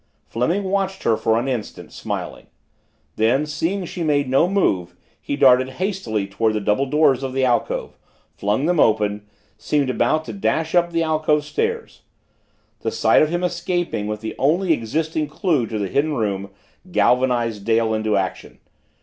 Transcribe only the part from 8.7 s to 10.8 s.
open, seemed about to dash